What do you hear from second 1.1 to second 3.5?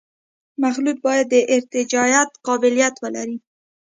د ارتجاعیت قابلیت ولري